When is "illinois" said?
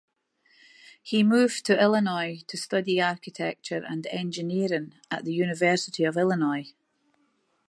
1.79-2.41, 6.17-6.73